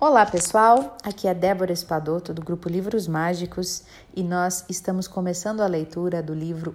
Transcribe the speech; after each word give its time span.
Olá 0.00 0.24
pessoal, 0.24 0.96
aqui 1.02 1.26
é 1.26 1.34
Débora 1.34 1.72
Espadoto 1.72 2.32
do 2.32 2.40
grupo 2.40 2.68
Livros 2.68 3.08
Mágicos 3.08 3.82
e 4.14 4.22
nós 4.22 4.64
estamos 4.68 5.08
começando 5.08 5.60
a 5.60 5.66
leitura 5.66 6.22
do 6.22 6.32
livro 6.32 6.72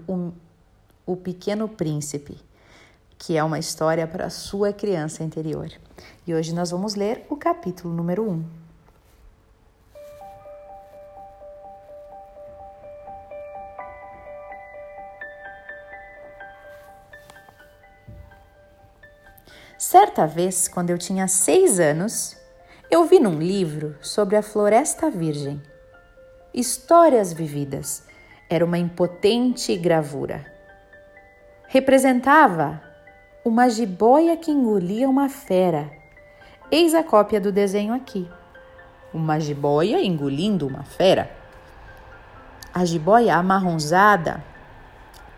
O 1.06 1.16
Pequeno 1.16 1.70
Príncipe, 1.70 2.38
que 3.18 3.38
é 3.38 3.42
uma 3.42 3.58
história 3.58 4.06
para 4.06 4.26
a 4.26 4.30
sua 4.30 4.74
criança 4.74 5.24
interior. 5.24 5.72
E 6.28 6.36
hoje 6.36 6.54
nós 6.54 6.72
vamos 6.72 6.96
ler 6.96 7.26
o 7.30 7.38
capítulo 7.38 7.94
número 7.94 8.30
1. 8.30 8.44
Certa 19.78 20.28
vez, 20.28 20.68
quando 20.68 20.90
eu 20.90 20.98
tinha 20.98 21.26
seis 21.30 21.80
anos, 21.80 22.43
eu 22.94 23.06
vi 23.06 23.20
num 23.20 23.40
livro 23.40 23.96
sobre 24.00 24.36
a 24.36 24.44
Floresta 24.44 25.10
Virgem. 25.10 25.60
Histórias 26.54 27.34
vividas. 27.34 28.04
Era 28.48 28.64
uma 28.64 28.78
impotente 28.78 29.76
gravura. 29.76 30.46
Representava 31.68 32.84
uma 33.44 33.68
jiboia 33.68 34.38
que 34.38 34.52
engolia 34.52 35.10
uma 35.10 35.28
fera. 35.28 35.90
Eis 36.70 36.94
a 36.94 37.02
cópia 37.02 37.42
do 37.42 37.52
desenho 37.52 37.96
aqui. 37.96 38.30
Uma 39.12 39.40
jiboia 39.40 40.00
engolindo 40.00 40.68
uma 40.68 40.84
fera. 40.84 41.32
A 42.72 42.86
jiboia 42.86 43.38
amarronzada, 43.38 44.44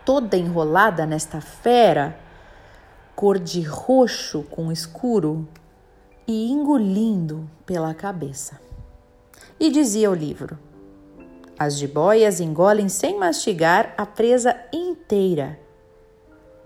toda 0.04 0.36
enrolada 0.36 1.06
nesta 1.06 1.40
fera, 1.40 2.18
cor 3.14 3.38
de 3.38 3.62
roxo 3.62 4.42
com 4.42 4.70
escuro, 4.70 5.48
e 6.26 6.50
engolindo 6.50 7.48
pela 7.64 7.94
cabeça. 7.94 8.60
E 9.58 9.70
dizia 9.70 10.10
o 10.10 10.14
livro: 10.14 10.58
As 11.58 11.78
jiboias 11.78 12.40
engolem 12.40 12.88
sem 12.88 13.18
mastigar 13.18 13.94
a 13.96 14.04
presa 14.04 14.56
inteira. 14.72 15.58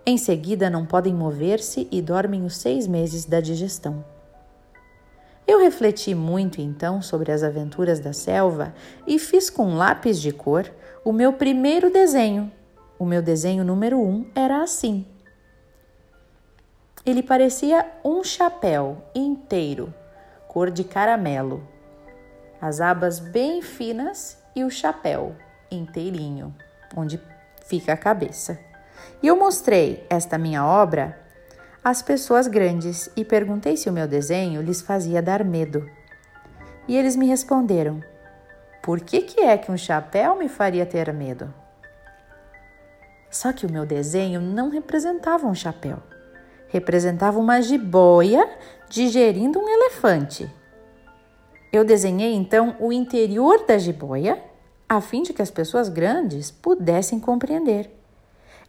Em 0.04 0.16
seguida, 0.16 0.70
não 0.70 0.86
podem 0.86 1.14
mover-se 1.14 1.86
e 1.90 2.00
dormem 2.00 2.44
os 2.44 2.56
seis 2.56 2.86
meses 2.86 3.24
da 3.24 3.40
digestão. 3.40 4.04
Eu 5.46 5.58
refleti 5.58 6.14
muito 6.14 6.60
então 6.60 7.02
sobre 7.02 7.32
as 7.32 7.42
aventuras 7.42 7.98
da 8.00 8.12
selva 8.12 8.72
e 9.06 9.18
fiz 9.18 9.50
com 9.50 9.74
lápis 9.74 10.20
de 10.20 10.32
cor 10.32 10.70
o 11.04 11.12
meu 11.12 11.32
primeiro 11.32 11.90
desenho. 11.90 12.50
O 12.98 13.04
meu 13.04 13.20
desenho 13.20 13.64
número 13.64 13.98
um 13.98 14.26
era 14.34 14.62
assim. 14.62 15.06
Ele 17.04 17.22
parecia 17.22 17.90
um 18.04 18.22
chapéu 18.22 19.02
inteiro, 19.14 19.92
cor 20.46 20.70
de 20.70 20.84
caramelo, 20.84 21.66
as 22.60 22.78
abas 22.78 23.18
bem 23.18 23.62
finas 23.62 24.36
e 24.54 24.62
o 24.62 24.70
chapéu 24.70 25.34
inteirinho, 25.70 26.54
onde 26.94 27.18
fica 27.64 27.94
a 27.94 27.96
cabeça. 27.96 28.58
E 29.22 29.26
eu 29.26 29.36
mostrei 29.36 30.06
esta 30.10 30.36
minha 30.36 30.62
obra 30.62 31.18
às 31.82 32.02
pessoas 32.02 32.46
grandes 32.46 33.08
e 33.16 33.24
perguntei 33.24 33.78
se 33.78 33.88
o 33.88 33.92
meu 33.92 34.06
desenho 34.06 34.60
lhes 34.60 34.82
fazia 34.82 35.22
dar 35.22 35.42
medo. 35.42 35.88
E 36.86 36.98
eles 36.98 37.16
me 37.16 37.26
responderam: 37.26 38.04
Por 38.82 39.00
que, 39.00 39.22
que 39.22 39.40
é 39.40 39.56
que 39.56 39.72
um 39.72 39.76
chapéu 39.76 40.36
me 40.36 40.50
faria 40.50 40.84
ter 40.84 41.10
medo? 41.14 41.52
Só 43.30 43.54
que 43.54 43.64
o 43.64 43.72
meu 43.72 43.86
desenho 43.86 44.38
não 44.38 44.68
representava 44.68 45.46
um 45.46 45.54
chapéu 45.54 46.02
representava 46.70 47.38
uma 47.38 47.60
jiboia 47.60 48.48
digerindo 48.88 49.58
um 49.58 49.68
elefante. 49.68 50.50
Eu 51.72 51.84
desenhei 51.84 52.34
então 52.34 52.74
o 52.80 52.92
interior 52.92 53.64
da 53.66 53.78
jiboia 53.78 54.42
a 54.88 55.00
fim 55.00 55.22
de 55.22 55.32
que 55.32 55.41
as 55.41 55.52
pessoas 55.52 55.88
grandes 55.88 56.50
pudessem 56.50 57.20
compreender. 57.20 57.88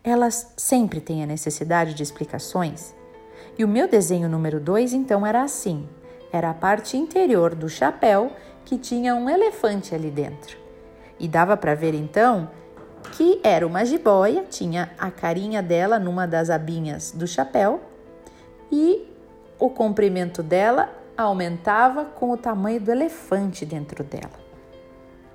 Elas 0.03 0.53
sempre 0.56 1.01
têm 1.01 1.23
a 1.23 1.28
necessidade 1.28 1.95
de 1.95 2.03
explicações. 2.03 2.94
E 3.57 3.66
o 3.66 3.67
meu 3.67 3.88
desenho 3.88 4.29
número 4.29 4.59
2 4.59 4.94
então 4.94 5.25
era 5.25 5.41
assim: 5.41 5.88
era 6.31 6.51
a 6.51 6.53
parte 6.53 6.95
interior 6.95 7.56
do 7.56 7.68
chapéu 7.68 8.31
que 8.63 8.78
tinha 8.78 9.16
um 9.16 9.28
elefante 9.28 9.95
ali 9.95 10.12
dentro. 10.12 10.57
E 11.19 11.28
dava 11.28 11.57
para 11.57 11.73
ver 11.73 11.95
então 11.95 12.50
que 13.13 13.39
era 13.44 13.66
uma 13.66 13.83
jiboia, 13.83 14.45
tinha 14.47 14.91
a 14.97 15.09
carinha 15.09 15.62
dela 15.62 15.97
numa 15.97 16.28
das 16.28 16.51
abinhas 16.51 17.12
do 17.12 17.25
chapéu 17.25 17.81
e 18.71 19.07
o 19.59 19.69
comprimento 19.69 20.41
dela 20.41 20.89
aumentava 21.15 22.05
com 22.05 22.31
o 22.31 22.37
tamanho 22.37 22.79
do 22.79 22.91
elefante 22.91 23.65
dentro 23.65 24.03
dela. 24.03 24.41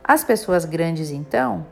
As 0.02 0.24
pessoas 0.24 0.64
grandes, 0.64 1.10
então, 1.10 1.66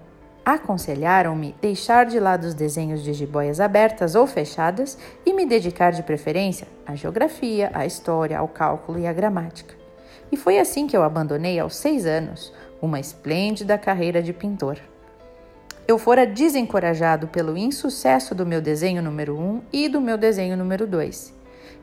aconselharam-me 0.44 1.54
deixar 1.60 2.04
de 2.04 2.20
lado 2.20 2.44
os 2.44 2.54
desenhos 2.54 3.02
de 3.02 3.12
jiboias 3.12 3.60
abertas 3.60 4.14
ou 4.14 4.26
fechadas 4.26 4.98
e 5.24 5.32
me 5.32 5.46
dedicar 5.46 5.92
de 5.92 6.02
preferência 6.02 6.68
à 6.86 6.94
geografia, 6.94 7.70
à 7.72 7.86
história, 7.86 8.38
ao 8.38 8.46
cálculo 8.46 8.98
e 8.98 9.06
à 9.06 9.12
gramática. 9.12 9.74
E 10.30 10.36
foi 10.36 10.58
assim 10.58 10.86
que 10.86 10.96
eu 10.96 11.02
abandonei 11.02 11.58
aos 11.58 11.76
seis 11.76 12.06
anos 12.06 12.52
uma 12.82 13.00
esplêndida 13.00 13.78
carreira 13.78 14.22
de 14.22 14.32
pintor. 14.32 14.78
Eu 15.88 15.98
fora 15.98 16.26
desencorajado 16.26 17.28
pelo 17.28 17.56
insucesso 17.56 18.34
do 18.34 18.44
meu 18.44 18.60
desenho 18.60 19.02
número 19.02 19.38
um 19.38 19.62
e 19.72 19.88
do 19.88 20.00
meu 20.00 20.18
desenho 20.18 20.56
número 20.56 20.86
dois 20.86 21.32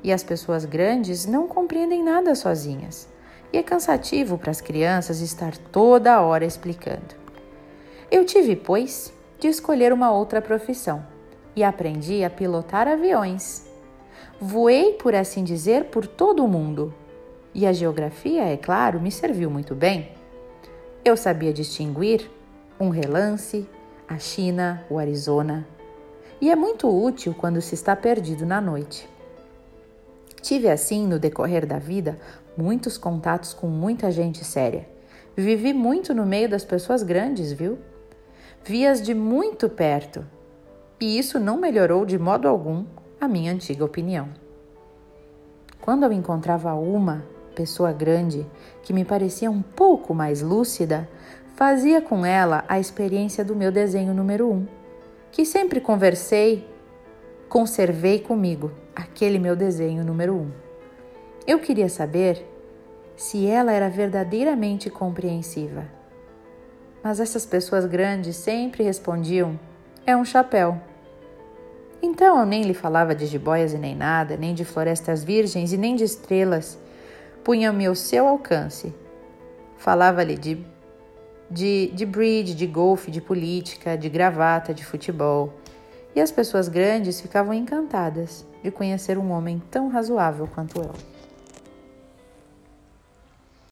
e 0.04 0.12
as 0.12 0.24
pessoas 0.24 0.66
grandes 0.66 1.26
não 1.26 1.48
compreendem 1.48 2.04
nada 2.04 2.34
sozinhas. 2.36 3.08
E 3.54 3.58
é 3.58 3.64
cansativo 3.64 4.38
para 4.38 4.52
as 4.52 4.62
crianças 4.62 5.20
estar 5.20 5.58
toda 5.58 6.22
hora 6.22 6.46
explicando. 6.46 7.16
Eu 8.10 8.26
tive, 8.26 8.56
pois, 8.56 9.14
de 9.40 9.48
escolher 9.48 9.92
uma 9.92 10.12
outra 10.12 10.42
profissão 10.42 11.06
e 11.56 11.64
aprendi 11.64 12.24
a 12.24 12.30
pilotar 12.30 12.88
aviões. 12.88 13.68
Voei, 14.40 14.94
por 14.94 15.14
assim 15.14 15.44
dizer, 15.44 15.86
por 15.86 16.08
todo 16.08 16.44
o 16.44 16.48
mundo. 16.48 16.94
E 17.54 17.66
a 17.66 17.74
geografia, 17.74 18.44
é 18.44 18.56
claro, 18.56 19.00
me 19.00 19.12
serviu 19.12 19.50
muito 19.50 19.76
bem. 19.76 20.12
Eu 21.04 21.18
sabia 21.18 21.52
distinguir 21.52 22.30
um 22.80 22.90
relance, 22.90 23.68
a 24.08 24.18
China, 24.18 24.86
o 24.90 24.98
Arizona. 24.98 25.68
E 26.40 26.50
é 26.50 26.56
muito 26.56 26.88
útil 26.90 27.36
quando 27.38 27.62
se 27.62 27.76
está 27.76 27.96
perdido 27.96 28.46
na 28.46 28.60
noite. 28.62 29.08
Tive 30.42 30.70
assim, 30.70 31.06
no 31.06 31.20
decorrer 31.20 31.66
da 31.66 31.78
vida, 31.78 32.18
muitos 32.58 32.98
contatos 32.98 33.54
com 33.54 33.68
muita 33.68 34.12
gente 34.12 34.44
séria. 34.44 34.88
Vivi 35.36 35.74
muito 35.74 36.14
no 36.14 36.26
meio 36.26 36.50
das 36.50 36.66
pessoas 36.66 37.04
grandes, 37.04 37.52
viu? 37.52 37.78
Vi-as 38.64 39.02
de 39.02 39.14
muito 39.14 39.70
perto. 39.70 40.26
E 41.00 41.18
isso 41.18 41.40
não 41.40 41.58
melhorou 41.58 42.06
de 42.06 42.18
modo 42.18 42.48
algum 42.48 42.86
a 43.20 43.28
minha 43.28 43.52
antiga 43.52 43.86
opinião. 43.86 44.30
Quando 45.80 46.04
eu 46.04 46.12
encontrava 46.12 46.74
uma 46.74 47.24
pessoa 47.56 47.92
grande 47.92 48.46
que 48.84 48.94
me 48.94 49.06
parecia 49.06 49.50
um 49.50 49.62
pouco 49.62 50.14
mais 50.14 50.42
lúcida, 50.42 51.08
fazia 51.56 52.02
com 52.02 52.26
ela 52.26 52.64
a 52.68 52.80
experiência 52.80 53.44
do 53.46 53.56
meu 53.56 53.72
desenho 53.72 54.14
número 54.14 54.52
um, 54.52 54.66
que 55.32 55.46
sempre 55.46 55.80
conversei 55.80 56.68
conservei 57.48 58.18
comigo 58.18 58.72
aquele 58.96 59.40
meu 59.40 59.56
desenho 59.56 60.04
número 60.04 60.36
um. 60.36 60.52
Eu 61.46 61.60
queria 61.60 61.90
saber 61.90 62.46
se 63.16 63.48
ela 63.48 63.72
era 63.72 63.90
verdadeiramente 63.90 64.90
compreensiva. 64.90 65.86
Mas 67.04 67.20
essas 67.20 67.46
pessoas 67.46 67.86
grandes 67.86 68.36
sempre 68.36 68.84
respondiam: 68.84 69.60
é 70.06 70.16
um 70.16 70.26
chapéu. 70.26 70.80
Então 72.02 72.40
eu 72.40 72.46
nem 72.46 72.64
lhe 72.64 72.74
falava 72.74 73.14
de 73.14 73.26
jiboias 73.26 73.74
e 73.74 73.78
nem 73.78 73.96
nada, 73.96 74.36
nem 74.36 74.54
de 74.54 74.66
florestas 74.66 75.24
virgens 75.24 75.72
e 75.72 75.78
nem 75.78 75.96
de 75.96 76.04
estrelas. 76.04 76.80
Punha-me 77.44 77.86
ao 77.86 77.96
seu 77.96 78.28
alcance. 78.28 78.94
Falava-lhe 79.78 80.36
de, 80.36 80.66
de, 81.50 81.92
de 81.94 82.06
bridge, 82.06 82.54
de 82.54 82.68
golfe, 82.68 83.12
de 83.12 83.22
política, 83.22 83.98
de 83.98 84.10
gravata, 84.10 84.74
de 84.74 84.86
futebol 84.86 85.54
e 86.16 86.22
as 86.22 86.32
pessoas 86.32 86.68
grandes 86.68 87.22
ficavam 87.22 87.54
encantadas 87.54 88.46
de 88.64 88.72
conhecer 88.72 89.18
um 89.18 89.32
homem 89.32 89.62
tão 89.72 89.88
razoável 89.90 90.48
quanto 90.48 90.80
eu. 90.80 90.92